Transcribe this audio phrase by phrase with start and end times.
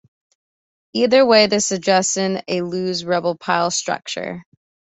[0.93, 4.43] Either way, this suggests a loose rubble pile structure.